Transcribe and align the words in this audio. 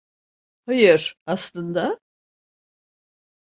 Hayır, 0.65 1.15
aslında… 1.25 1.99